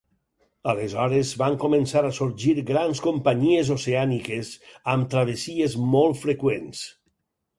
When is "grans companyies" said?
2.69-3.69